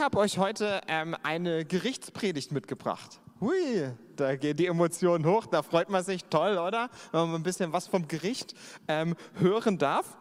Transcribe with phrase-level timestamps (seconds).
[0.00, 3.20] habe euch heute ähm, eine Gerichtspredigt mitgebracht.
[3.40, 6.90] Hui, da gehen die Emotionen hoch, da freut man sich, toll, oder?
[7.12, 8.54] Wenn man ein bisschen was vom Gericht
[8.88, 10.16] ähm, hören darf.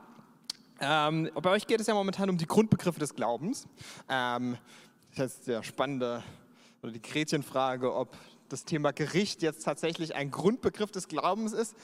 [0.79, 3.67] Ähm, bei euch geht es ja momentan um die Grundbegriffe des Glaubens.
[4.07, 4.57] Ähm,
[5.15, 6.23] das ist ja spannende,
[6.83, 8.15] oder die Gretchenfrage, ob
[8.49, 11.75] das Thema Gericht jetzt tatsächlich ein Grundbegriff des Glaubens ist.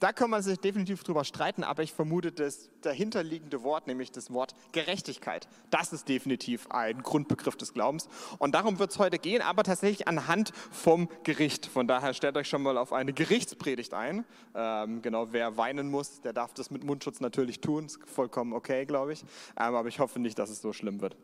[0.00, 4.32] Da kann man sich definitiv drüber streiten, aber ich vermute, das dahinterliegende Wort, nämlich das
[4.32, 8.08] Wort Gerechtigkeit, das ist definitiv ein Grundbegriff des Glaubens.
[8.38, 11.66] Und darum wird es heute gehen, aber tatsächlich anhand vom Gericht.
[11.66, 14.24] Von daher stellt euch schon mal auf eine Gerichtspredigt ein.
[14.56, 17.86] Ähm, genau, wer weinen muss, der darf das mit Mundschutz natürlich tun.
[17.86, 19.22] Ist vollkommen okay, glaube ich.
[19.56, 21.16] Ähm, aber ich hoffe nicht, dass es so schlimm wird.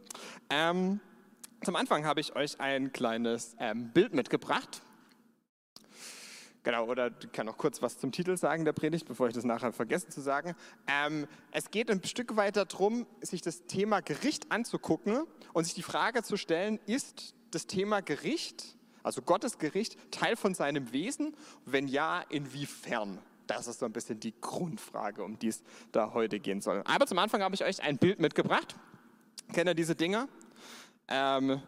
[0.50, 1.00] Ähm,
[1.64, 4.82] zum Anfang habe ich euch ein kleines ähm, Bild mitgebracht.
[6.68, 9.44] Genau, oder ich kann noch kurz was zum Titel sagen der Predigt, bevor ich das
[9.44, 10.54] nachher vergesse zu sagen.
[10.86, 15.82] Ähm, es geht ein Stück weiter darum, sich das Thema Gericht anzugucken und sich die
[15.82, 21.34] Frage zu stellen, ist das Thema Gericht, also Gottes Gericht, Teil von seinem Wesen?
[21.64, 23.18] Wenn ja, inwiefern?
[23.46, 25.62] Das ist so ein bisschen die Grundfrage, um die es
[25.92, 26.82] da heute gehen soll.
[26.84, 28.76] Aber zum Anfang habe ich euch ein Bild mitgebracht.
[29.54, 30.28] Kennt ihr diese Dinger?
[31.08, 31.62] Ähm,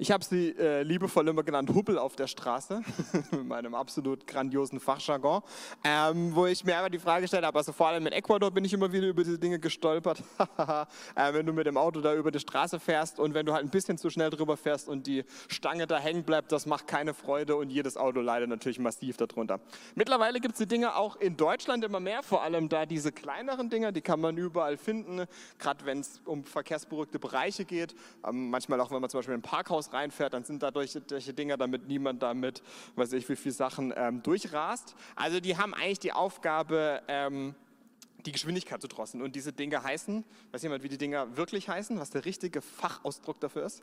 [0.00, 2.80] ich habe sie äh, liebevoll immer genannt Hubbel auf der Straße,
[3.32, 5.42] mit meinem absolut grandiosen Fachjargon,
[5.84, 8.64] ähm, wo ich mir einfach die Frage stelle, aber also vor allem in Ecuador bin
[8.64, 10.22] ich immer wieder über diese Dinge gestolpert,
[10.56, 13.62] äh, wenn du mit dem Auto da über die Straße fährst und wenn du halt
[13.62, 17.12] ein bisschen zu schnell drüber fährst und die Stange da hängen bleibt, das macht keine
[17.12, 19.60] Freude und jedes Auto leidet natürlich massiv darunter.
[19.96, 23.68] Mittlerweile gibt es die Dinge auch in Deutschland immer mehr, vor allem da diese kleineren
[23.68, 25.26] Dinge, die kann man überall finden,
[25.58, 27.94] gerade wenn es um verkehrsberuhigte Bereiche geht,
[28.26, 31.00] ähm, manchmal auch wenn man zum Beispiel in ein Parkhaus reinfährt, dann sind da solche,
[31.34, 32.62] Dinger, damit niemand damit,
[32.96, 34.94] weiß ich, wie viele Sachen ähm, durchrast.
[35.16, 37.54] Also die haben eigentlich die Aufgabe, ähm,
[38.26, 39.22] die Geschwindigkeit zu drosseln.
[39.22, 43.40] Und diese Dinge heißen, weiß jemand, wie die Dinger wirklich heißen, was der richtige Fachausdruck
[43.40, 43.82] dafür ist?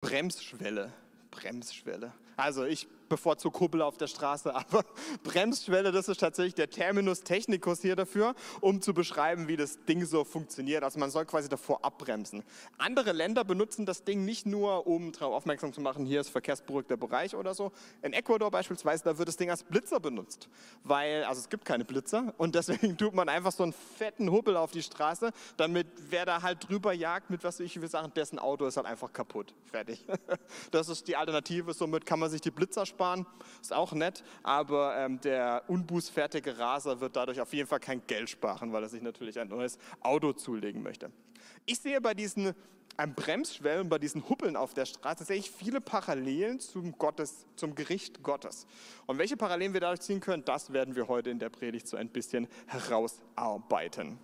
[0.00, 0.92] Bremsschwelle.
[1.30, 2.12] Bremsschwelle.
[2.36, 4.84] Also ich bevorzuge Kuppel auf der Straße, aber
[5.22, 10.04] Bremsschwelle, das ist tatsächlich der Terminus technicus hier dafür, um zu beschreiben, wie das Ding
[10.06, 10.82] so funktioniert.
[10.82, 12.42] Also man soll quasi davor abbremsen.
[12.78, 16.96] Andere Länder benutzen das Ding nicht nur, um darauf aufmerksam zu machen, hier ist verkehrsberuhigter
[16.96, 17.72] Bereich oder so.
[18.00, 20.48] In Ecuador beispielsweise, da wird das Ding als Blitzer benutzt,
[20.84, 24.56] weil, also es gibt keine Blitzer und deswegen tut man einfach so einen fetten Hubbel
[24.56, 28.38] auf die Straße, damit wer da halt drüber jagt mit was ich will sagen, dessen
[28.38, 29.54] Auto ist halt einfach kaputt.
[29.70, 30.04] Fertig.
[30.70, 33.26] Das ist die Alternative, somit kann man sich die Blitzer sparen sparen,
[33.60, 38.30] ist auch nett, aber ähm, der unbußfertige Raser wird dadurch auf jeden Fall kein Geld
[38.30, 41.10] sparen, weil er sich natürlich ein neues Auto zulegen möchte.
[41.66, 42.54] Ich sehe bei diesen
[42.98, 47.74] ähm, Bremsschwellen, bei diesen Huppeln auf der Straße, sehe ich viele Parallelen zum, Gottes, zum
[47.74, 48.66] Gericht Gottes.
[49.06, 51.96] Und welche Parallelen wir dadurch ziehen können, das werden wir heute in der Predigt so
[51.96, 54.18] ein bisschen herausarbeiten.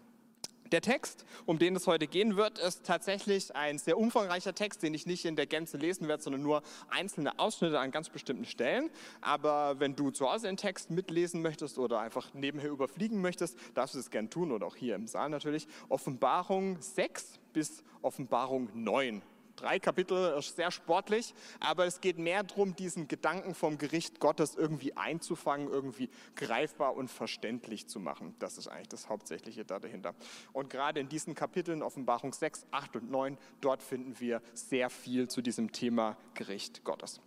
[0.72, 4.92] Der Text, um den es heute gehen wird, ist tatsächlich ein sehr umfangreicher Text, den
[4.92, 8.90] ich nicht in der Gänze lesen werde, sondern nur einzelne Ausschnitte an ganz bestimmten Stellen.
[9.22, 13.94] Aber wenn du zu Hause den Text mitlesen möchtest oder einfach nebenher überfliegen möchtest, darfst
[13.94, 15.66] du es gern tun oder auch hier im Saal natürlich.
[15.88, 19.22] Offenbarung 6 bis Offenbarung 9
[19.60, 24.54] drei Kapitel, ist sehr sportlich, aber es geht mehr darum, diesen Gedanken vom Gericht Gottes
[24.54, 28.34] irgendwie einzufangen, irgendwie greifbar und verständlich zu machen.
[28.38, 30.14] Das ist eigentlich das Hauptsächliche da dahinter.
[30.52, 35.28] Und gerade in diesen Kapiteln, Offenbarung 6, 8 und 9, dort finden wir sehr viel
[35.28, 37.20] zu diesem Thema Gericht Gottes.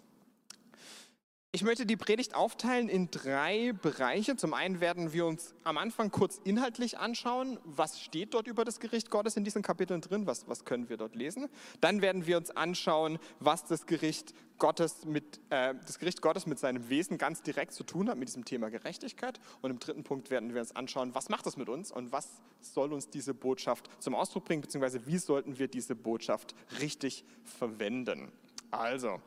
[1.54, 4.38] Ich möchte die Predigt aufteilen in drei Bereiche.
[4.38, 8.80] Zum einen werden wir uns am Anfang kurz inhaltlich anschauen, was steht dort über das
[8.80, 11.50] Gericht Gottes in diesen Kapiteln drin, was, was können wir dort lesen.
[11.82, 16.58] Dann werden wir uns anschauen, was das Gericht, Gottes mit, äh, das Gericht Gottes mit
[16.58, 19.42] seinem Wesen ganz direkt zu tun hat, mit diesem Thema Gerechtigkeit.
[19.62, 22.30] Und im dritten Punkt werden wir uns anschauen, was macht das mit uns und was
[22.62, 28.32] soll uns diese Botschaft zum Ausdruck bringen, beziehungsweise wie sollten wir diese Botschaft richtig verwenden.
[28.70, 29.20] Also,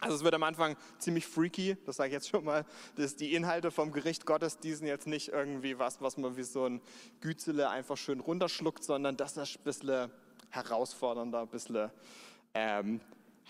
[0.00, 2.64] also es wird am Anfang ziemlich freaky, das sage ich jetzt schon mal,
[2.96, 6.42] dass die Inhalte vom Gericht Gottes, die sind jetzt nicht irgendwie was, was man wie
[6.42, 6.80] so ein
[7.20, 10.10] Gützele einfach schön runterschluckt, sondern das ist ein bisschen
[10.50, 11.90] herausfordernder, ein bisschen
[12.54, 13.00] ähm,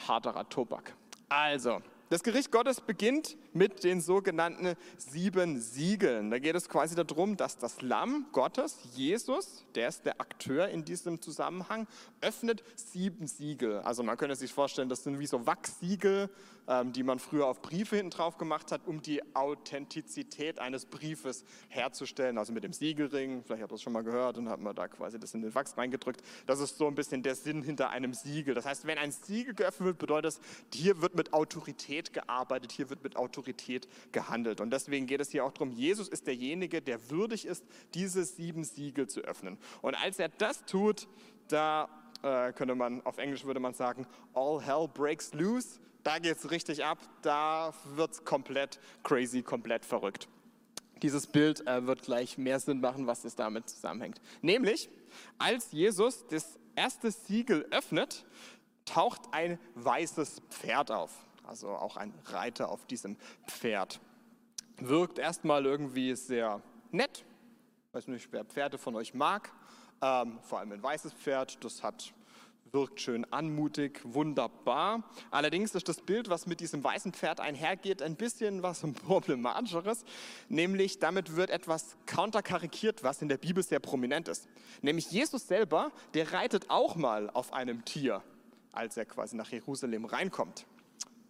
[0.06, 0.94] harterer Tobak.
[1.28, 1.80] Also,
[2.10, 6.30] das Gericht Gottes beginnt mit den sogenannten sieben Siegeln.
[6.30, 10.84] Da geht es quasi darum, dass das Lamm Gottes, Jesus, der ist der Akteur in
[10.84, 11.86] diesem Zusammenhang,
[12.20, 13.78] öffnet sieben Siegel.
[13.80, 16.28] Also man könnte sich vorstellen, das sind wie so Wachsiegel,
[16.66, 21.44] ähm, die man früher auf Briefe hinten drauf gemacht hat, um die Authentizität eines Briefes
[21.68, 22.38] herzustellen.
[22.38, 24.88] Also mit dem Siegelring, vielleicht habt ihr das schon mal gehört und hat man da
[24.88, 26.22] quasi das in den Wachs reingedrückt.
[26.46, 28.54] Das ist so ein bisschen der Sinn hinter einem Siegel.
[28.54, 30.40] Das heißt, wenn ein Siegel geöffnet wird, bedeutet das,
[30.72, 33.43] hier wird mit Autorität gearbeitet, hier wird mit Autorität
[34.12, 34.60] gehandelt.
[34.60, 37.64] Und deswegen geht es hier auch darum, Jesus ist derjenige, der würdig ist,
[37.94, 39.58] diese sieben Siegel zu öffnen.
[39.82, 41.08] Und als er das tut,
[41.48, 41.88] da
[42.22, 45.80] äh, könnte man, auf Englisch würde man sagen, all hell breaks loose.
[46.02, 50.28] Da geht es richtig ab, da wird es komplett crazy, komplett verrückt.
[51.02, 54.20] Dieses Bild äh, wird gleich mehr Sinn machen, was es damit zusammenhängt.
[54.42, 54.88] Nämlich,
[55.38, 58.24] als Jesus das erste Siegel öffnet,
[58.84, 61.10] taucht ein weißes Pferd auf.
[61.46, 64.00] Also auch ein Reiter auf diesem Pferd.
[64.78, 67.24] Wirkt erstmal irgendwie sehr nett.
[67.92, 69.52] Weiß nicht, wer Pferde von euch mag.
[70.02, 72.12] Ähm, vor allem ein weißes Pferd, das hat
[72.74, 75.04] wirkt schön anmutig, wunderbar.
[75.30, 80.04] Allerdings ist das Bild, was mit diesem weißen Pferd einhergeht, ein bisschen was problematischeres.
[80.48, 84.48] Nämlich damit wird etwas counterkarikiert, was in der Bibel sehr prominent ist.
[84.82, 88.22] Nämlich Jesus selber, der reitet auch mal auf einem Tier,
[88.72, 90.66] als er quasi nach Jerusalem reinkommt.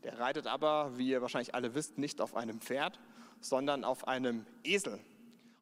[0.04, 3.00] Der reitet aber, wie ihr wahrscheinlich alle wisst, nicht auf einem Pferd,
[3.40, 5.00] sondern auf einem Esel.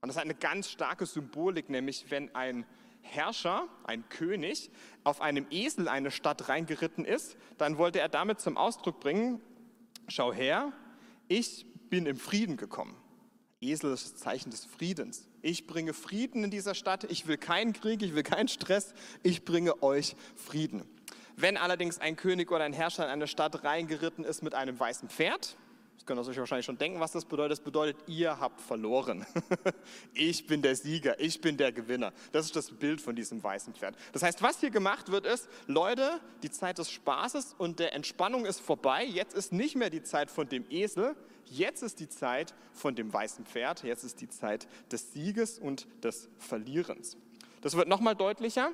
[0.00, 2.66] Und das hat eine ganz starke Symbolik, nämlich wenn ein
[3.02, 4.70] Herrscher, ein König,
[5.04, 9.40] auf einem Esel eine Stadt reingeritten ist, dann wollte er damit zum Ausdruck bringen,
[10.08, 10.72] schau her,
[11.28, 12.96] ich bin im Frieden gekommen.
[13.60, 15.28] Esel ist das Zeichen des Friedens.
[15.40, 19.44] Ich bringe Frieden in dieser Stadt, ich will keinen Krieg, ich will keinen Stress, ich
[19.44, 20.82] bringe euch Frieden.
[21.36, 25.08] Wenn allerdings ein König oder ein Herrscher in eine Stadt reingeritten ist mit einem weißen
[25.08, 25.56] Pferd,
[26.02, 27.52] das können Sie sich wahrscheinlich schon denken, was das bedeutet.
[27.52, 29.24] Das bedeutet, ihr habt verloren.
[30.14, 32.12] ich bin der Sieger, ich bin der Gewinner.
[32.32, 33.94] Das ist das Bild von diesem weißen Pferd.
[34.12, 38.46] Das heißt, was hier gemacht wird, ist, Leute, die Zeit des Spaßes und der Entspannung
[38.46, 39.04] ist vorbei.
[39.04, 41.14] Jetzt ist nicht mehr die Zeit von dem Esel,
[41.44, 43.84] jetzt ist die Zeit von dem weißen Pferd.
[43.84, 47.16] Jetzt ist die Zeit des Sieges und des Verlierens.
[47.60, 48.72] Das wird nochmal deutlicher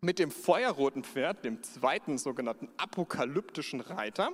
[0.00, 4.30] mit dem feuerroten Pferd, dem zweiten sogenannten apokalyptischen Reiter.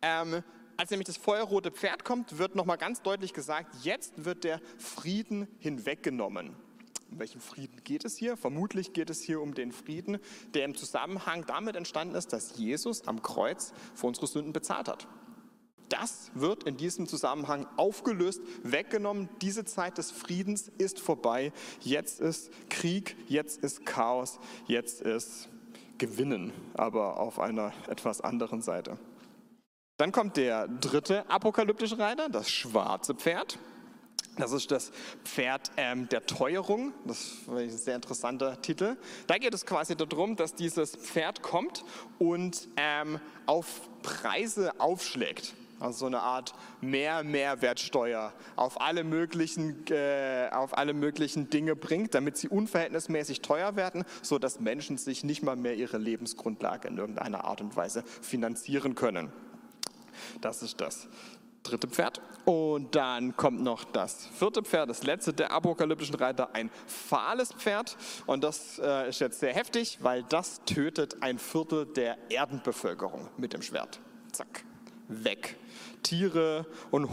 [0.00, 0.42] Ähm,
[0.76, 5.46] als nämlich das feuerrote Pferd kommt, wird nochmal ganz deutlich gesagt, jetzt wird der Frieden
[5.58, 6.56] hinweggenommen.
[7.10, 8.38] Um welchen Frieden geht es hier?
[8.38, 10.18] Vermutlich geht es hier um den Frieden,
[10.54, 15.06] der im Zusammenhang damit entstanden ist, dass Jesus am Kreuz für unsere Sünden bezahlt hat.
[15.92, 19.28] Das wird in diesem Zusammenhang aufgelöst, weggenommen.
[19.42, 21.52] Diese Zeit des Friedens ist vorbei.
[21.80, 25.50] Jetzt ist Krieg, jetzt ist Chaos, jetzt ist
[25.98, 28.96] Gewinnen, aber auf einer etwas anderen Seite.
[29.98, 33.58] Dann kommt der dritte apokalyptische Reiter, das schwarze Pferd.
[34.38, 34.92] Das ist das
[35.24, 36.94] Pferd ähm, der Teuerung.
[37.04, 38.96] Das ist ein sehr interessanter Titel.
[39.26, 41.84] Da geht es quasi darum, dass dieses Pferd kommt
[42.18, 45.54] und ähm, auf Preise aufschlägt.
[45.82, 52.14] Also so eine Art mehr Mehrwertsteuer auf alle möglichen, äh, auf alle möglichen Dinge bringt,
[52.14, 57.44] damit sie unverhältnismäßig teuer werden, sodass Menschen sich nicht mal mehr ihre Lebensgrundlage in irgendeiner
[57.44, 59.32] Art und Weise finanzieren können.
[60.40, 61.08] Das ist das
[61.64, 62.20] dritte Pferd.
[62.44, 67.96] Und dann kommt noch das vierte Pferd, das letzte der apokalyptischen Reiter, ein fahles Pferd.
[68.26, 73.52] Und das äh, ist jetzt sehr heftig, weil das tötet ein Viertel der Erdenbevölkerung mit
[73.52, 74.00] dem Schwert.
[74.32, 74.64] Zack,
[75.08, 75.56] weg.
[76.02, 77.08] Tiere und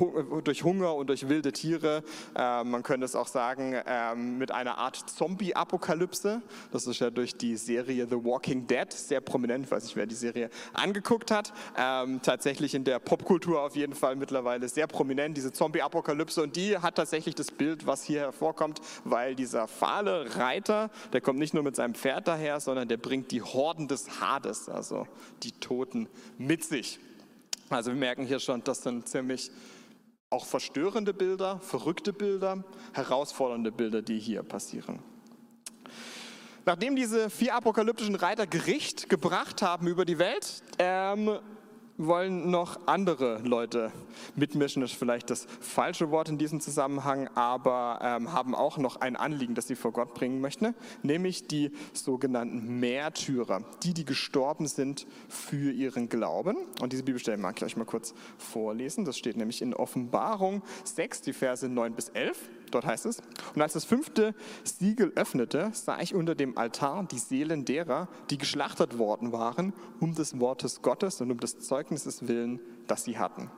[0.45, 2.03] durch Hunger und durch wilde Tiere.
[2.35, 6.41] Äh, man könnte es auch sagen äh, mit einer Art Zombie-Apokalypse.
[6.71, 10.05] Das ist ja durch die Serie The Walking Dead sehr prominent, ich weiß nicht, wer
[10.05, 11.53] die Serie angeguckt hat.
[11.77, 16.41] Ähm, tatsächlich in der Popkultur auf jeden Fall mittlerweile sehr prominent, diese Zombie-Apokalypse.
[16.41, 21.39] Und die hat tatsächlich das Bild, was hier hervorkommt, weil dieser fahle Reiter, der kommt
[21.39, 25.07] nicht nur mit seinem Pferd daher, sondern der bringt die Horden des Hades, also
[25.43, 26.99] die Toten, mit sich.
[27.69, 29.51] Also wir merken hier schon, das sind ziemlich
[30.31, 34.99] auch verstörende Bilder, verrückte Bilder, herausfordernde Bilder, die hier passieren.
[36.65, 41.39] Nachdem diese vier apokalyptischen Reiter Gericht gebracht haben über die Welt, ähm,
[41.99, 43.91] wollen noch andere Leute
[44.35, 48.95] mitmischen, das ist vielleicht das falsche Wort in diesem Zusammenhang, aber ähm, haben auch noch
[48.95, 54.67] ein Anliegen, das sie vor Gott bringen möchten, nämlich die sogenannten Märtyrer, die, die gestorben
[54.67, 56.57] sind für ihren Glauben.
[56.81, 59.05] Und diese Bibelstelle mag ich euch mal kurz vorlesen.
[59.05, 62.37] Das steht nämlich in Offenbarung 6, die Verse 9 bis 11.
[62.71, 63.21] Dort heißt es,
[63.55, 64.33] und als das fünfte
[64.63, 70.13] Siegel öffnete, sah ich unter dem Altar die Seelen derer, die geschlachtet worden waren, um
[70.15, 73.49] des Wortes Gottes und um des Zeugnisses willen, das sie hatten.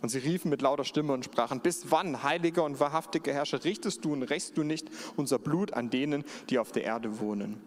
[0.00, 4.04] Und sie riefen mit lauter Stimme und sprachen, bis wann, heiliger und wahrhaftiger Herrscher, richtest
[4.04, 7.60] du und rächst du nicht unser Blut an denen, die auf der Erde wohnen?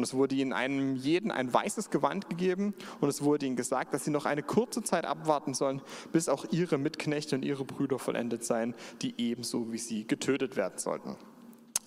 [0.00, 3.92] Und es wurde ihnen einem jeden ein weißes Gewand gegeben und es wurde ihnen gesagt,
[3.92, 7.98] dass sie noch eine kurze Zeit abwarten sollen, bis auch ihre Mitknechte und ihre Brüder
[7.98, 11.16] vollendet seien, die ebenso wie sie getötet werden sollten.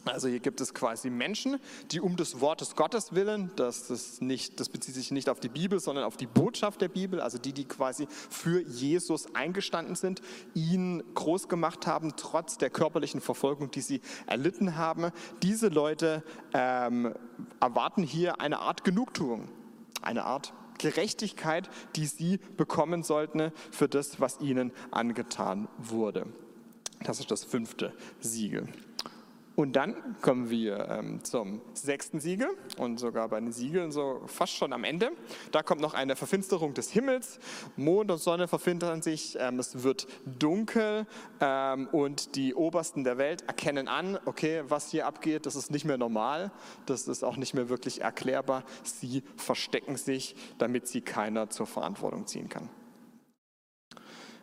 [0.05, 1.59] Also hier gibt es quasi Menschen,
[1.91, 5.47] die um des Wortes Gottes willen, das, ist nicht, das bezieht sich nicht auf die
[5.47, 10.21] Bibel, sondern auf die Botschaft der Bibel, also die, die quasi für Jesus eingestanden sind,
[10.53, 15.11] ihn groß gemacht haben, trotz der körperlichen Verfolgung, die sie erlitten haben.
[15.41, 17.13] Diese Leute ähm,
[17.61, 19.47] erwarten hier eine Art Genugtuung,
[20.01, 26.25] eine Art Gerechtigkeit, die sie bekommen sollten für das, was ihnen angetan wurde.
[27.03, 28.67] Das ist das fünfte Siegel.
[29.55, 34.53] Und dann kommen wir ähm, zum sechsten Siegel und sogar bei den Siegeln so fast
[34.53, 35.11] schon am Ende.
[35.51, 37.39] Da kommt noch eine Verfinsterung des Himmels.
[37.75, 41.05] Mond und Sonne verfinstern sich, ähm, es wird dunkel
[41.39, 45.85] ähm, und die Obersten der Welt erkennen an, okay, was hier abgeht, das ist nicht
[45.85, 46.51] mehr normal,
[46.87, 48.63] das ist auch nicht mehr wirklich erklärbar.
[48.83, 52.69] Sie verstecken sich, damit sie keiner zur Verantwortung ziehen kann.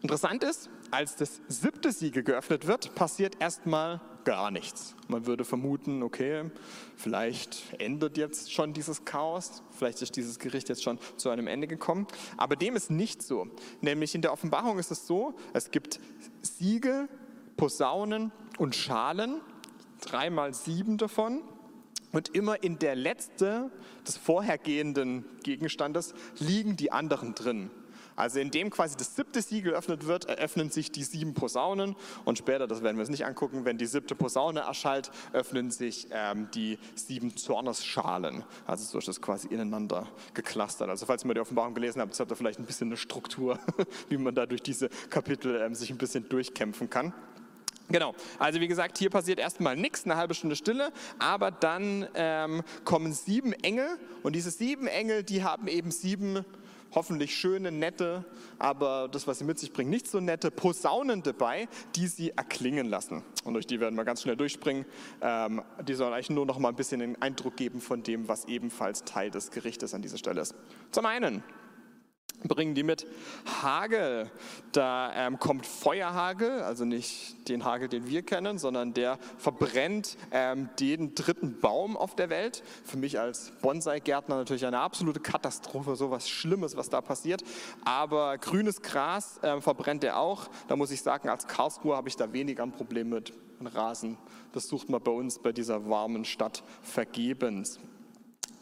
[0.02, 4.94] Interessant ist, als das siebte Siegel geöffnet wird, passiert erstmal gar nichts.
[5.08, 6.52] Man würde vermuten, okay,
[6.94, 11.66] vielleicht endet jetzt schon dieses Chaos, vielleicht ist dieses Gericht jetzt schon zu einem Ende
[11.66, 12.06] gekommen.
[12.36, 13.48] Aber dem ist nicht so.
[13.80, 15.98] Nämlich in der Offenbarung ist es so, es gibt
[16.42, 17.08] Siegel,
[17.56, 19.40] Posaunen und Schalen,
[20.00, 21.42] dreimal sieben davon.
[22.12, 23.72] Und immer in der letzte
[24.06, 27.72] des vorhergehenden Gegenstandes liegen die anderen drin.
[28.20, 31.96] Also indem quasi das siebte Siegel geöffnet wird, eröffnen sich die sieben Posaunen
[32.26, 36.06] und später, das werden wir uns nicht angucken, wenn die siebte Posaune erschallt, öffnen sich
[36.10, 38.44] ähm, die sieben Zornesschalen.
[38.66, 40.90] Also so ist das quasi ineinander geklustert.
[40.90, 43.58] Also falls ihr mal die Offenbarung gelesen habt, habt ihr vielleicht ein bisschen eine Struktur,
[44.10, 47.14] wie man da durch diese Kapitel ähm, sich ein bisschen durchkämpfen kann.
[47.90, 52.62] Genau, also wie gesagt, hier passiert erstmal nichts, eine halbe Stunde Stille, aber dann ähm,
[52.84, 56.44] kommen sieben Engel und diese sieben Engel, die haben eben sieben
[56.92, 58.24] hoffentlich schöne, nette,
[58.58, 62.86] aber das, was sie mit sich bringen, nicht so nette Posaunen dabei, die sie erklingen
[62.88, 63.22] lassen.
[63.44, 64.84] Und durch die werden wir ganz schnell durchspringen.
[65.20, 68.46] Ähm, die sollen eigentlich nur noch mal ein bisschen den Eindruck geben von dem, was
[68.46, 70.54] ebenfalls Teil des Gerichtes an dieser Stelle ist.
[70.90, 71.42] Zum einen
[72.48, 73.06] bringen die mit
[73.62, 74.30] Hagel.
[74.72, 80.68] Da ähm, kommt Feuerhagel, also nicht den Hagel, den wir kennen, sondern der verbrennt ähm,
[80.78, 82.62] den dritten Baum auf der Welt.
[82.84, 87.42] Für mich als Bonsai-Gärtner natürlich eine absolute Katastrophe, so was Schlimmes, was da passiert.
[87.84, 90.48] Aber grünes Gras ähm, verbrennt er auch.
[90.68, 93.32] Da muss ich sagen, als Karlsruhe habe ich da weniger ein Problem mit.
[93.62, 94.16] Rasen,
[94.52, 97.78] das sucht man bei uns bei dieser warmen Stadt vergebens.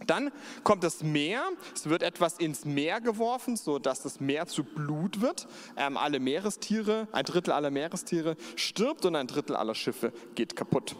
[0.08, 0.32] Dann
[0.64, 1.42] kommt das Meer.
[1.74, 5.46] Es wird etwas ins Meer geworfen, sodass das Meer zu Blut wird.
[5.76, 10.96] Ähm, alle Meerestiere, ein Drittel aller Meerestiere stirbt und ein Drittel aller Schiffe geht kaputt.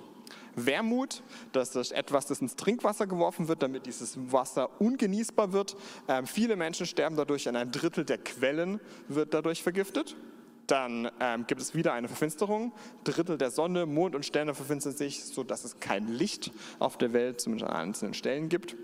[0.67, 1.23] Wermut,
[1.53, 5.77] das ist etwas, das ins Trinkwasser geworfen wird, damit dieses Wasser ungenießbar wird.
[6.09, 10.17] Ähm, viele Menschen sterben dadurch, und ein Drittel der Quellen wird dadurch vergiftet.
[10.67, 12.73] Dann ähm, gibt es wieder eine Verfinsterung.
[13.05, 17.41] Drittel der Sonne, Mond und Sterne verfinstern sich, sodass es kein Licht auf der Welt,
[17.41, 18.77] zumindest an einzelnen Stellen gibt.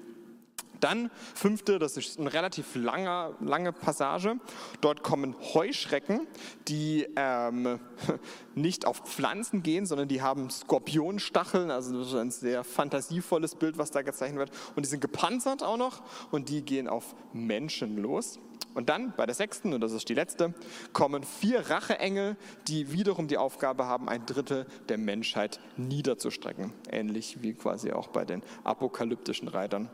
[0.84, 4.36] Dann fünfte, das ist eine relativ lange, lange Passage.
[4.82, 6.26] Dort kommen Heuschrecken,
[6.68, 7.80] die ähm,
[8.54, 11.70] nicht auf Pflanzen gehen, sondern die haben Skorpionstacheln.
[11.70, 14.50] Also das ist ein sehr fantasievolles Bild, was da gezeichnet wird.
[14.76, 18.38] Und die sind gepanzert auch noch und die gehen auf Menschen los.
[18.74, 20.52] Und dann bei der sechsten, und das ist die letzte,
[20.92, 22.36] kommen vier Racheengel,
[22.68, 26.74] die wiederum die Aufgabe haben, ein Drittel der Menschheit niederzustrecken.
[26.90, 29.88] Ähnlich wie quasi auch bei den apokalyptischen Reitern.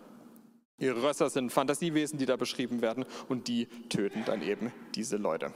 [0.80, 5.52] Ihre Rösser sind Fantasiewesen, die da beschrieben werden, und die töten dann eben diese Leute.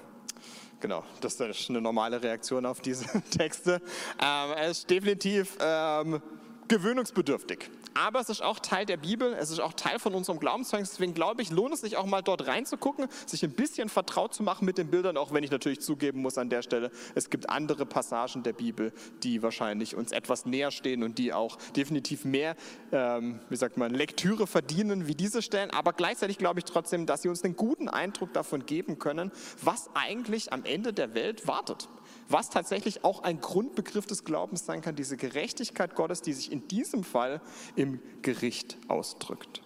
[0.80, 3.80] Genau, das ist eine normale Reaktion auf diese Texte.
[4.20, 6.20] Ähm, es ist definitiv ähm,
[6.68, 7.70] gewöhnungsbedürftig.
[7.94, 10.90] Aber es ist auch Teil der Bibel, es ist auch Teil von unserem Glaubenszeugnis.
[10.90, 14.42] Deswegen glaube ich, lohnt es sich auch mal dort reinzugucken, sich ein bisschen vertraut zu
[14.42, 17.48] machen mit den Bildern, auch wenn ich natürlich zugeben muss an der Stelle, es gibt
[17.48, 18.92] andere Passagen der Bibel,
[19.22, 22.56] die wahrscheinlich uns etwas näher stehen und die auch definitiv mehr,
[22.90, 25.70] ähm, wie sagt man, Lektüre verdienen wie diese Stellen.
[25.70, 29.30] Aber gleichzeitig glaube ich trotzdem, dass sie uns einen guten Eindruck davon geben können,
[29.62, 31.88] was eigentlich am Ende der Welt wartet
[32.28, 36.66] was tatsächlich auch ein Grundbegriff des Glaubens sein kann, diese Gerechtigkeit Gottes, die sich in
[36.68, 37.40] diesem Fall
[37.76, 39.62] im Gericht ausdrückt.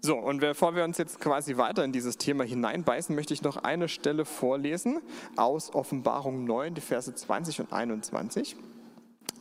[0.00, 3.56] So, und bevor wir uns jetzt quasi weiter in dieses Thema hineinbeißen, möchte ich noch
[3.56, 5.00] eine Stelle vorlesen
[5.34, 8.54] aus Offenbarung 9, die Verse 20 und 21.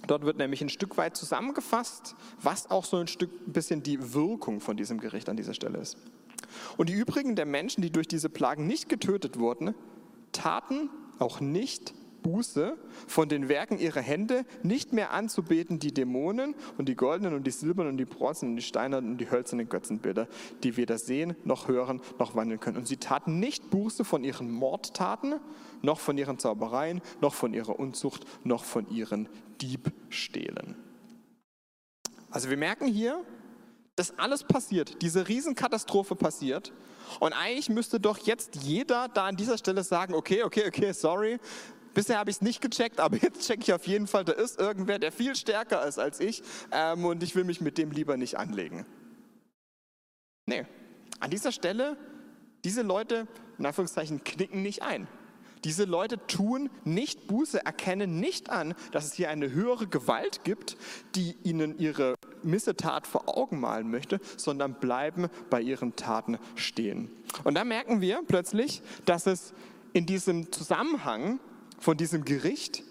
[0.08, 4.14] Dort wird nämlich ein Stück weit zusammengefasst, was auch so ein Stück ein bisschen die
[4.14, 5.98] Wirkung von diesem Gericht an dieser Stelle ist.
[6.78, 9.76] Und die übrigen der Menschen, die durch diese Plagen nicht getötet wurden,
[10.32, 10.90] taten
[11.20, 11.94] auch nicht
[12.24, 17.46] Buße von den Werken ihrer Hände, nicht mehr anzubeten die Dämonen und die goldenen und
[17.46, 20.28] die silbernen und die bronzenen und die steinernen und die hölzernen Götzenbilder,
[20.64, 22.78] die weder sehen noch hören noch wandeln können.
[22.78, 25.36] Und sie taten nicht Buße von ihren Mordtaten,
[25.82, 29.28] noch von ihren Zaubereien, noch von ihrer Unzucht, noch von ihren
[29.62, 30.76] Diebstählen.
[32.32, 33.24] Also wir merken hier,
[33.96, 36.72] dass alles passiert, diese Riesenkatastrophe passiert
[37.20, 41.40] und eigentlich müsste doch jetzt jeder da an dieser Stelle sagen, okay, okay, okay, sorry,
[41.94, 44.60] Bisher habe ich es nicht gecheckt, aber jetzt checke ich auf jeden Fall, da ist
[44.60, 48.18] irgendwer, der viel stärker ist als ich ähm, und ich will mich mit dem lieber
[48.18, 48.86] nicht anlegen.
[50.46, 50.66] Nee,
[51.20, 51.96] an dieser Stelle,
[52.64, 55.08] diese Leute, in Anführungszeichen, knicken nicht ein.
[55.64, 60.78] Diese Leute tun nicht Buße, erkennen nicht an, dass es hier eine höhere Gewalt gibt,
[61.16, 67.10] die ihnen ihre Missetat vor Augen malen möchte, sondern bleiben bei ihren Taten stehen.
[67.44, 69.54] Und da merken wir plötzlich, dass es
[69.94, 71.40] in diesem Zusammenhang
[71.80, 72.84] von diesem Gericht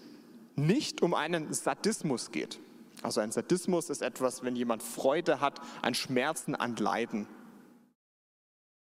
[0.55, 2.59] nicht um einen Sadismus geht.
[3.01, 7.27] Also ein Sadismus ist etwas, wenn jemand Freude hat an Schmerzen, an Leiden.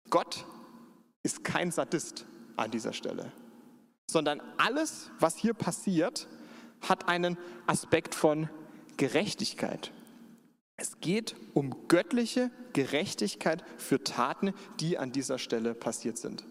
[0.10, 0.46] Gott
[1.24, 3.32] ist kein Sadist an dieser Stelle,
[4.18, 6.28] sondern alles, was hier passiert,
[6.82, 8.50] hat einen Aspekt von
[8.98, 9.92] Gerechtigkeit.
[10.76, 16.44] Es geht um göttliche Gerechtigkeit für Taten, die an dieser Stelle passiert sind.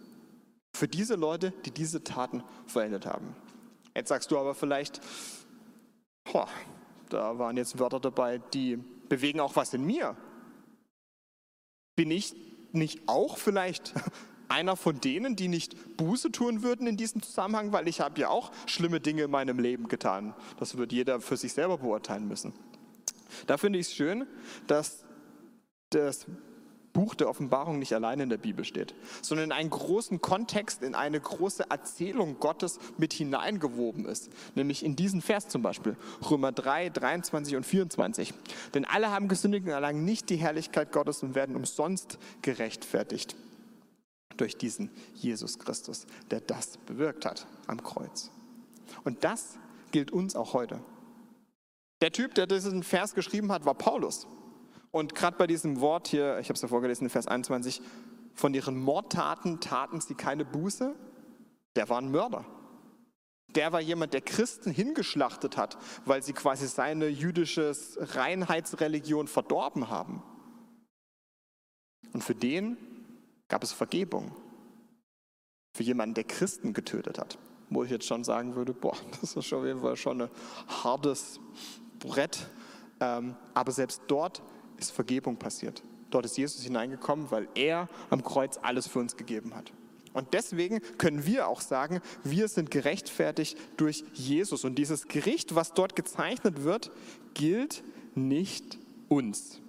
[0.77, 3.35] Für diese Leute, die diese Taten verändert haben.
[3.97, 5.01] Jetzt sagst du aber vielleicht,
[6.23, 6.49] boah,
[7.09, 8.77] da waren jetzt Wörter dabei, die
[9.09, 10.17] bewegen auch was in mir.
[11.97, 12.33] Bin ich
[12.71, 13.93] nicht auch vielleicht
[14.49, 18.29] einer von denen, die nicht Buße tun würden in diesem Zusammenhang, weil ich habe ja
[18.29, 20.35] auch schlimme Dinge in meinem Leben getan.
[20.59, 22.53] Das wird jeder für sich selber beurteilen müssen.
[23.47, 24.27] Da finde ich es schön,
[24.67, 25.05] dass
[25.91, 26.27] das
[26.93, 30.95] Buch der Offenbarung nicht allein in der Bibel steht, sondern in einen großen Kontext, in
[30.95, 34.31] eine große Erzählung Gottes mit hineingewoben ist.
[34.55, 35.97] Nämlich in diesen Vers zum Beispiel,
[36.31, 38.33] Römer 3, 23 und 24.
[38.73, 43.37] Denn alle haben gesündigt und erlangen nicht die Herrlichkeit Gottes und werden umsonst gerechtfertigt
[44.37, 48.31] durch diesen Jesus Christus, der das bewirkt hat am Kreuz.
[49.05, 49.59] Und das
[49.93, 50.81] gilt uns auch heute.
[52.01, 54.27] Der Typ, der diesen Vers geschrieben hat, war Paulus.
[54.91, 57.83] Und gerade bei diesem Wort hier, ich habe es ja vorgelesen Vers 21,
[58.35, 60.95] von ihren Mordtaten taten sie keine Buße,
[61.75, 62.45] der war ein Mörder.
[63.49, 70.23] Der war jemand, der Christen hingeschlachtet hat, weil sie quasi seine jüdische Reinheitsreligion verdorben haben.
[72.13, 72.77] Und für den
[73.49, 74.33] gab es Vergebung.
[75.77, 77.39] Für jemanden, der Christen getötet hat.
[77.69, 80.31] Wo ich jetzt schon sagen würde, boah, das ist auf jeden Fall schon ein
[80.69, 81.41] hartes
[81.99, 82.49] Brett.
[83.01, 84.43] Ähm, aber selbst dort
[84.79, 85.83] ist Vergebung passiert.
[86.11, 89.73] Dort ist Jesus hineingekommen, weil er am Kreuz alles für uns gegeben hat.
[90.13, 94.65] Und deswegen können wir auch sagen, wir sind gerechtfertigt durch Jesus.
[94.65, 96.91] Und dieses Gericht, was dort gezeichnet wird,
[97.35, 97.83] gilt
[98.15, 98.79] nicht
[99.11, 99.61] uns.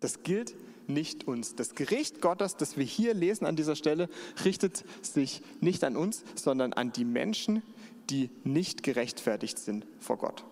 [0.00, 0.56] Das gilt
[0.92, 1.54] nicht uns.
[1.54, 4.08] Das Gericht Gottes, das wir hier lesen an dieser Stelle,
[4.44, 7.62] richtet sich nicht an uns, sondern an die Menschen,
[8.10, 10.44] die nicht gerechtfertigt sind vor Gott.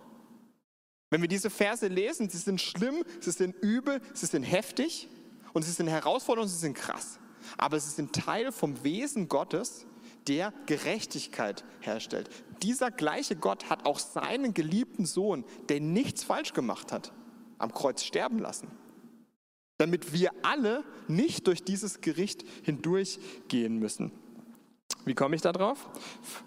[1.09, 5.07] Wenn wir diese Verse lesen, sie sind schlimm, sie sind übel, sie sind heftig
[5.53, 7.19] und sie sind herausfordernd sie sind krass.
[7.57, 9.85] Aber sie sind Teil vom Wesen Gottes,
[10.27, 12.29] der Gerechtigkeit herstellt.
[12.61, 17.11] Dieser gleiche Gott hat auch seinen geliebten Sohn, der nichts falsch gemacht hat,
[17.57, 18.67] am Kreuz sterben lassen.
[19.79, 24.11] Damit wir alle nicht durch dieses Gericht hindurchgehen müssen.
[25.05, 25.89] Wie komme ich da drauf?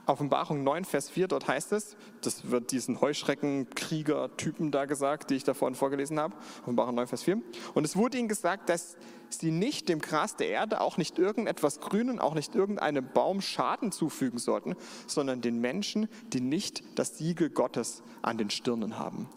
[0.06, 5.44] Offenbarung 9, Vers 4, dort heißt es, das wird diesen Heuschreckenkrieger-Typen da gesagt, die ich
[5.44, 6.36] da vorhin vorgelesen habe.
[6.60, 7.40] Offenbarung 9, Vers 4.
[7.72, 8.96] Und es wurde ihnen gesagt, dass
[9.30, 13.90] sie nicht dem Gras der Erde, auch nicht irgendetwas Grünen, auch nicht irgendeinem Baum Schaden
[13.90, 19.28] zufügen sollten, sondern den Menschen, die nicht das Siegel Gottes an den Stirnen haben.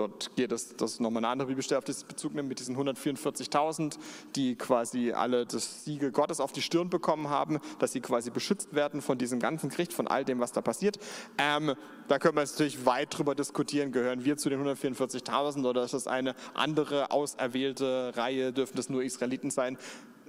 [0.00, 2.74] Dort geht es, das ist nochmal eine andere Bibelstelle, auf das Bezug nimmt, mit diesen
[2.74, 3.98] 144.000,
[4.34, 8.74] die quasi alle das Siegel Gottes auf die Stirn bekommen haben, dass sie quasi beschützt
[8.74, 10.98] werden von diesem ganzen Gericht, von all dem, was da passiert.
[11.36, 11.74] Ähm,
[12.08, 16.06] da können wir natürlich weit drüber diskutieren, gehören wir zu den 144.000 oder ist das
[16.06, 19.76] eine andere auserwählte Reihe, dürfen das nur Israeliten sein?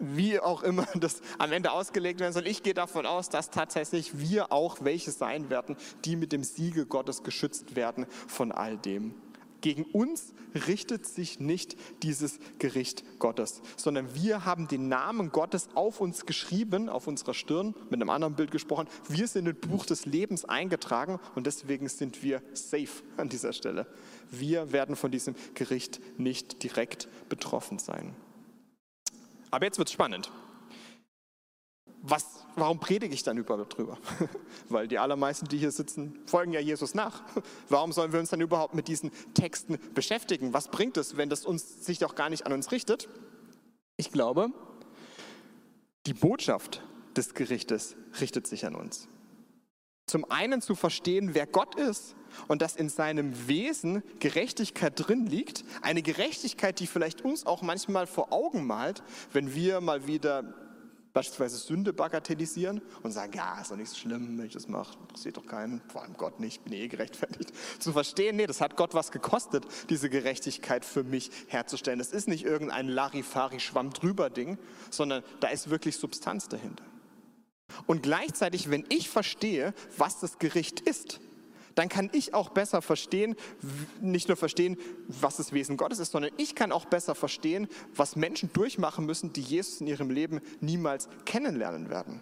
[0.03, 2.47] wie auch immer das am Ende ausgelegt werden soll.
[2.47, 6.85] Ich gehe davon aus, dass tatsächlich wir auch welche sein werden, die mit dem Siegel
[6.85, 9.13] Gottes geschützt werden von all dem.
[9.61, 10.33] Gegen uns
[10.67, 16.89] richtet sich nicht dieses Gericht Gottes, sondern wir haben den Namen Gottes auf uns geschrieben,
[16.89, 18.87] auf unserer Stirn, mit einem anderen Bild gesprochen.
[19.07, 23.87] Wir sind im Buch des Lebens eingetragen und deswegen sind wir safe an dieser Stelle.
[24.31, 28.15] Wir werden von diesem Gericht nicht direkt betroffen sein.
[29.51, 30.31] Aber jetzt wird es spannend
[32.01, 33.97] was, warum predige ich dann überhaupt drüber?
[34.69, 37.23] Weil die allermeisten, die hier sitzen, folgen ja Jesus nach.
[37.69, 40.53] Warum sollen wir uns dann überhaupt mit diesen Texten beschäftigen?
[40.53, 43.09] Was bringt es, wenn das uns, sich doch gar nicht an uns richtet?
[43.97, 44.49] Ich glaube,
[46.05, 46.81] die Botschaft
[47.15, 49.07] des Gerichtes richtet sich an uns.
[50.07, 52.15] Zum einen zu verstehen, wer Gott ist
[52.47, 55.63] und dass in seinem Wesen Gerechtigkeit drin liegt.
[55.81, 60.60] Eine Gerechtigkeit, die vielleicht uns auch manchmal vor Augen malt, wenn wir mal wieder
[61.13, 64.97] Beispielsweise Sünde bagatellisieren und sagen, ja, ist doch nicht so schlimm, wenn ich das mache,
[65.01, 67.51] interessiert doch keinen, vor allem Gott nicht, bin eh gerechtfertigt.
[67.79, 71.99] Zu verstehen, nee, das hat Gott was gekostet, diese Gerechtigkeit für mich herzustellen.
[71.99, 74.57] Das ist nicht irgendein Larifari-Schwamm drüber Ding,
[74.89, 76.85] sondern da ist wirklich Substanz dahinter.
[77.87, 81.19] Und gleichzeitig, wenn ich verstehe, was das Gericht ist,
[81.75, 83.35] dann kann ich auch besser verstehen,
[84.01, 88.15] nicht nur verstehen, was das Wesen Gottes ist, sondern ich kann auch besser verstehen, was
[88.15, 92.21] Menschen durchmachen müssen, die Jesus in ihrem Leben niemals kennenlernen werden.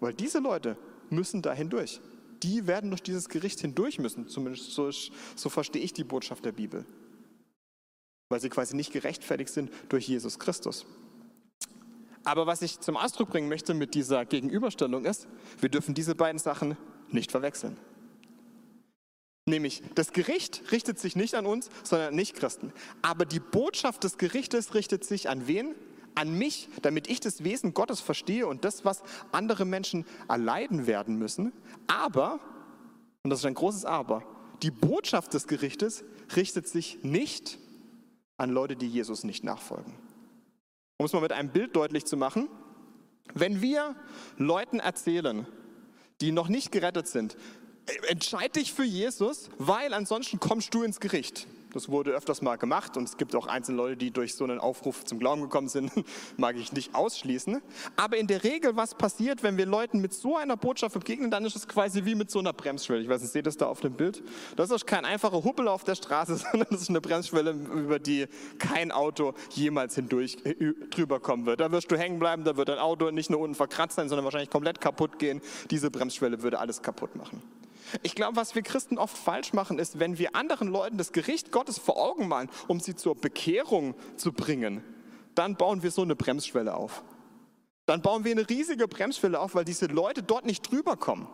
[0.00, 0.76] Weil diese Leute
[1.10, 2.00] müssen da hindurch.
[2.42, 4.28] Die werden durch dieses Gericht hindurch müssen.
[4.28, 6.84] Zumindest so, so verstehe ich die Botschaft der Bibel.
[8.28, 10.84] Weil sie quasi nicht gerechtfertigt sind durch Jesus Christus.
[12.24, 15.28] Aber was ich zum Ausdruck bringen möchte mit dieser Gegenüberstellung ist,
[15.60, 16.76] wir dürfen diese beiden Sachen
[17.10, 17.76] nicht verwechseln.
[19.48, 22.72] Nämlich, das Gericht richtet sich nicht an uns, sondern an Nichtchristen.
[23.02, 25.74] Aber die Botschaft des Gerichtes richtet sich an wen?
[26.16, 31.16] An mich, damit ich das Wesen Gottes verstehe und das, was andere Menschen erleiden werden
[31.16, 31.52] müssen.
[31.86, 32.40] Aber,
[33.22, 34.24] und das ist ein großes Aber,
[34.62, 37.58] die Botschaft des Gerichtes richtet sich nicht
[38.38, 39.94] an Leute, die Jesus nicht nachfolgen.
[40.98, 42.48] Um es mal mit einem Bild deutlich zu machen,
[43.34, 43.94] wenn wir
[44.38, 45.46] Leuten erzählen,
[46.20, 47.36] die noch nicht gerettet sind,
[48.08, 51.46] entscheid dich für Jesus, weil ansonsten kommst du ins Gericht.
[51.76, 54.60] Das wurde öfters mal gemacht und es gibt auch einzelne Leute, die durch so einen
[54.60, 55.92] Aufruf zum Glauben gekommen sind,
[56.38, 57.60] mag ich nicht ausschließen.
[57.96, 61.44] Aber in der Regel, was passiert, wenn wir Leuten mit so einer Botschaft begegnen, dann
[61.44, 63.02] ist es quasi wie mit so einer Bremsschwelle.
[63.02, 64.22] Ich weiß nicht, seht ihr das da auf dem Bild?
[64.56, 68.26] Das ist kein einfacher Huppel auf der Straße, sondern das ist eine Bremsschwelle, über die
[68.58, 70.54] kein Auto jemals hindurch äh,
[70.88, 71.60] drüber kommen wird.
[71.60, 74.24] Da wirst du hängen bleiben, da wird dein Auto nicht nur unten verkratzt sein, sondern
[74.24, 75.42] wahrscheinlich komplett kaputt gehen.
[75.70, 77.42] Diese Bremsschwelle würde alles kaputt machen.
[78.02, 81.52] Ich glaube, was wir Christen oft falsch machen, ist, wenn wir anderen Leuten das Gericht
[81.52, 84.82] Gottes vor Augen malen, um sie zur Bekehrung zu bringen,
[85.34, 87.04] dann bauen wir so eine Bremsschwelle auf.
[87.86, 91.28] Dann bauen wir eine riesige Bremsschwelle auf, weil diese Leute dort nicht drüber kommen.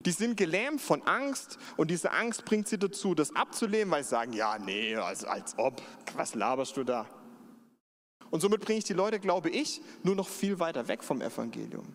[0.00, 4.10] Die sind gelähmt von Angst und diese Angst bringt sie dazu, das abzulehnen, weil sie
[4.10, 5.82] sagen, ja, nee, als, als ob,
[6.14, 7.06] was laberst du da?
[8.30, 11.86] Und somit bringe ich die Leute, glaube ich, nur noch viel weiter weg vom Evangelium.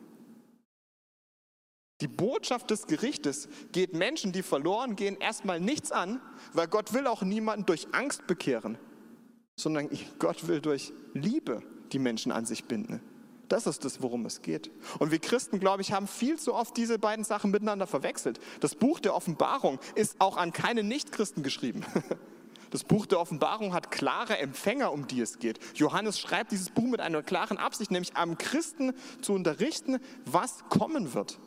[2.01, 6.21] Die Botschaft des Gerichtes geht Menschen, die verloren gehen, erstmal nichts an,
[6.53, 8.77] weil Gott will auch niemanden durch Angst bekehren,
[9.55, 13.01] sondern Gott will durch Liebe die Menschen an sich binden.
[13.47, 14.71] Das ist das, worum es geht.
[14.99, 18.39] Und wir Christen, glaube ich, haben viel zu oft diese beiden Sachen miteinander verwechselt.
[18.61, 21.85] Das Buch der Offenbarung ist auch an keine Nichtchristen geschrieben.
[22.71, 25.59] Das Buch der Offenbarung hat klare Empfänger, um die es geht.
[25.75, 31.13] Johannes schreibt dieses Buch mit einer klaren Absicht, nämlich am Christen zu unterrichten, was kommen
[31.13, 31.37] wird.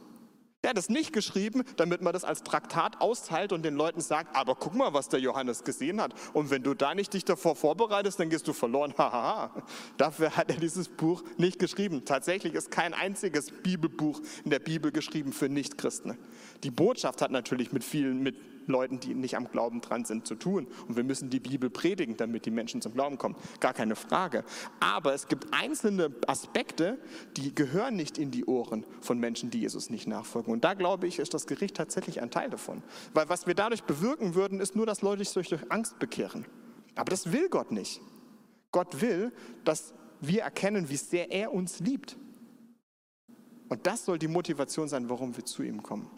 [0.67, 4.35] Der hat es nicht geschrieben, damit man das als Traktat austeilt und den Leuten sagt,
[4.35, 6.13] aber guck mal, was der Johannes gesehen hat.
[6.33, 8.93] Und wenn du da nicht dich davor vorbereitest, dann gehst du verloren.
[8.99, 9.63] Hahaha.
[9.97, 12.05] Dafür hat er dieses Buch nicht geschrieben.
[12.05, 16.19] Tatsächlich ist kein einziges Bibelbuch in der Bibel geschrieben für Nichtchristen.
[16.65, 18.35] Die Botschaft hat natürlich mit vielen, mit
[18.73, 20.67] Leuten, die nicht am Glauben dran sind, zu tun.
[20.89, 23.37] Und wir müssen die Bibel predigen, damit die Menschen zum Glauben kommen.
[23.61, 24.45] Gar keine Frage.
[24.81, 26.99] Aber es gibt einzelne Aspekte,
[27.37, 30.53] die gehören nicht in die Ohren von Menschen, die Jesus nicht nachfolgen.
[30.53, 32.83] Und da glaube ich, ist das Gericht tatsächlich ein Teil davon.
[33.15, 36.47] Weil was wir dadurch bewirken würden, ist nur, dass Leute sich durch Angst bekehren.
[36.95, 38.01] Aber das will Gott nicht.
[38.73, 39.33] Gott will,
[39.65, 42.17] dass wir erkennen, wie sehr er uns liebt.
[43.69, 46.11] Und das soll die Motivation sein, warum wir zu ihm kommen.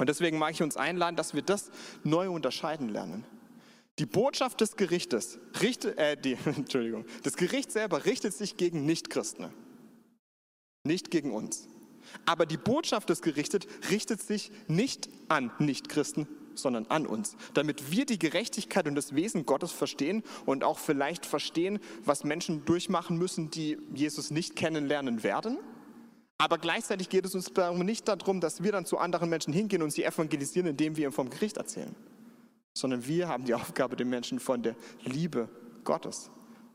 [0.00, 1.70] Und deswegen mag ich uns einladen, dass wir das
[2.04, 3.26] neu unterscheiden lernen.
[3.98, 9.50] Die Botschaft des Gerichtes, richtet, äh, die, Entschuldigung, das Gericht selber richtet sich gegen Nichtchristen,
[10.84, 11.68] nicht gegen uns.
[12.24, 18.06] Aber die Botschaft des Gerichtes richtet sich nicht an Nichtchristen, sondern an uns, damit wir
[18.06, 23.50] die Gerechtigkeit und das Wesen Gottes verstehen und auch vielleicht verstehen, was Menschen durchmachen müssen,
[23.50, 25.58] die Jesus nicht kennenlernen werden
[26.40, 29.82] aber gleichzeitig geht es uns darum nicht darum, dass wir dann zu anderen Menschen hingehen
[29.82, 31.94] und sie evangelisieren, indem wir ihnen vom Gericht erzählen,
[32.72, 34.74] sondern wir haben die Aufgabe, den Menschen von der
[35.04, 35.50] Liebe
[35.84, 36.30] Gottes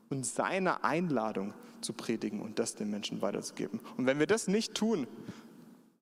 [0.09, 3.79] und seiner Einladung zu predigen und das den Menschen weiterzugeben.
[3.97, 5.07] Und wenn wir das nicht tun,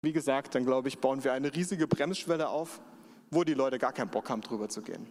[0.01, 2.81] wie gesagt, dann glaube ich, bauen wir eine riesige Bremsschwelle auf,
[3.31, 5.07] wo die Leute gar keinen Bock haben, drüber zu gehen.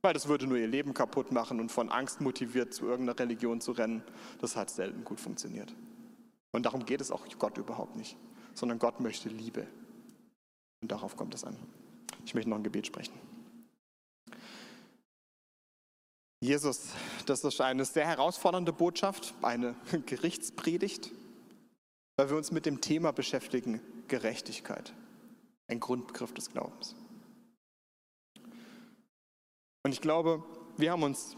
[0.00, 3.60] Weil das würde nur ihr Leben kaputt machen und von Angst motiviert zu irgendeiner Religion
[3.60, 4.02] zu rennen,
[4.40, 5.74] das hat selten gut funktioniert.
[6.52, 8.16] Und darum geht es auch Gott überhaupt nicht,
[8.54, 9.66] sondern Gott möchte Liebe.
[10.82, 11.56] Und darauf kommt es an.
[12.24, 13.14] Ich möchte noch ein Gebet sprechen.
[16.40, 16.88] Jesus,
[17.26, 19.74] das ist eine sehr herausfordernde Botschaft, eine
[20.06, 21.10] Gerichtspredigt,
[22.16, 24.92] weil wir uns mit dem Thema beschäftigen, Gerechtigkeit,
[25.68, 26.94] ein Grundbegriff des Glaubens.
[29.84, 30.44] Und ich glaube,
[30.76, 31.36] wir haben uns,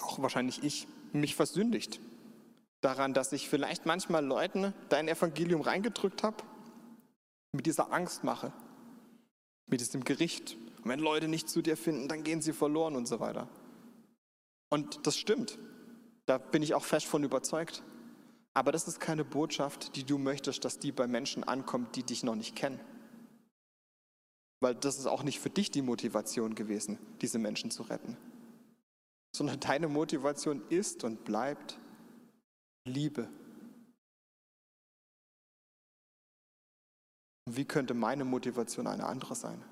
[0.00, 2.00] auch wahrscheinlich ich, mich versündigt
[2.80, 6.44] daran, dass ich vielleicht manchmal Leuten dein Evangelium reingedrückt habe,
[7.52, 8.52] mit dieser Angst mache,
[9.66, 10.56] mit diesem Gericht.
[10.82, 13.48] Und wenn Leute nicht zu dir finden, dann gehen sie verloren und so weiter.
[14.70, 15.58] Und das stimmt.
[16.26, 17.82] Da bin ich auch fest von überzeugt.
[18.54, 22.22] Aber das ist keine Botschaft, die du möchtest, dass die bei Menschen ankommt, die dich
[22.22, 22.80] noch nicht kennen.
[24.60, 28.16] Weil das ist auch nicht für dich die Motivation gewesen, diese Menschen zu retten.
[29.34, 31.78] Sondern deine Motivation ist und bleibt
[32.88, 33.28] Liebe.
[37.46, 39.62] Und wie könnte meine Motivation eine andere sein?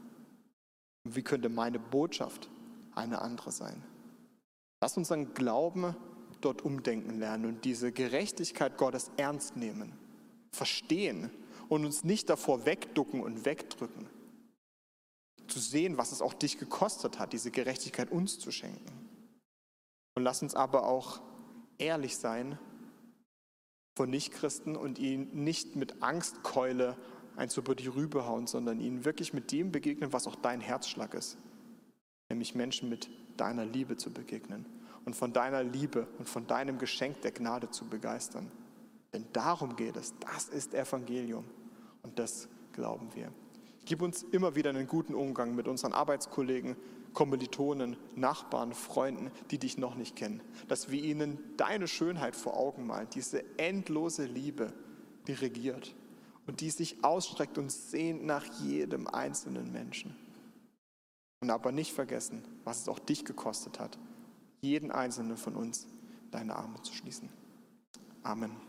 [1.04, 2.48] Und wie könnte meine Botschaft
[2.94, 3.82] eine andere sein?
[4.80, 5.94] Lass uns unseren Glauben
[6.40, 9.92] dort umdenken lernen und diese Gerechtigkeit Gottes ernst nehmen,
[10.52, 11.30] verstehen
[11.68, 14.08] und uns nicht davor wegducken und wegdrücken.
[15.48, 19.08] Zu sehen, was es auch dich gekostet hat, diese Gerechtigkeit uns zu schenken.
[20.14, 21.20] Und lass uns aber auch
[21.78, 22.58] ehrlich sein
[23.96, 26.96] von Nichtchristen und ihnen nicht mit Angstkeule
[27.34, 31.14] eins über die Rübe hauen, sondern ihnen wirklich mit dem begegnen, was auch dein Herzschlag
[31.14, 31.38] ist.
[32.28, 34.66] Nämlich Menschen mit deiner Liebe zu begegnen
[35.06, 38.50] und von deiner Liebe und von deinem Geschenk der Gnade zu begeistern.
[39.14, 40.12] Denn darum geht es.
[40.20, 41.44] Das ist Evangelium.
[42.02, 43.32] Und das glauben wir.
[43.86, 46.76] Gib uns immer wieder einen guten Umgang mit unseren Arbeitskollegen,
[47.16, 50.42] Kommilitonen, Nachbarn, Freunden, die dich noch nicht kennen.
[50.68, 54.74] Dass wir ihnen deine Schönheit vor Augen malen, diese endlose Liebe,
[55.26, 55.94] die regiert
[56.46, 60.14] und die sich ausstreckt und sehnt nach jedem einzelnen Menschen.
[61.40, 63.98] Und aber nicht vergessen, was es auch dich gekostet hat,
[64.60, 65.86] jeden einzelnen von uns
[66.30, 67.30] deine Arme zu schließen.
[68.22, 68.65] Amen.